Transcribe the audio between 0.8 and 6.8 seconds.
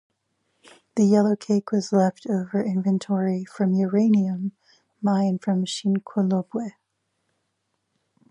The yellowcake was left over inventory from uranium mined from Shinkolobwe.